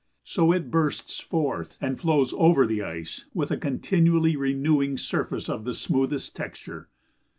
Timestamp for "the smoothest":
5.63-6.35